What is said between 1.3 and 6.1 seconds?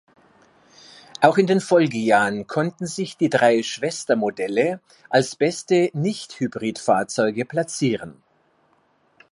in den Folgejahren konnten sich die drei Schwestermodelle als beste